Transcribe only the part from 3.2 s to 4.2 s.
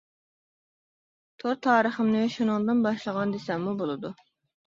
دېسەممۇ بولىدۇ.